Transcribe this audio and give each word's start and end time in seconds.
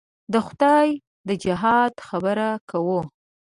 د 0.33 0.35
خدای 0.47 0.87
د 1.27 1.29
جهاد 1.43 1.93
خبره 2.07 2.49
کوو. 2.69 3.01